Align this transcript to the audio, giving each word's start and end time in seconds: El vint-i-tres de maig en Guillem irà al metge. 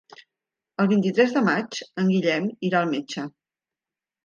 El 0.83 0.89
vint-i-tres 0.91 1.35
de 1.35 1.43
maig 1.51 1.79
en 2.05 2.11
Guillem 2.15 2.49
irà 2.71 2.83
al 2.83 2.91
metge. 2.97 3.29